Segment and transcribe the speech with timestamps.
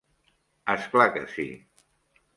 [0.75, 1.47] És clar que sí.